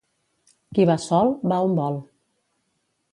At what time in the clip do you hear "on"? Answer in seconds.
1.67-1.77